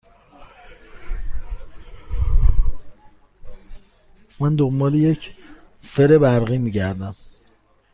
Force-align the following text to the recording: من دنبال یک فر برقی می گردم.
من 4.39 4.55
دنبال 4.55 4.93
یک 4.95 5.35
فر 5.81 6.17
برقی 6.17 6.57
می 6.57 6.71
گردم. 6.71 7.15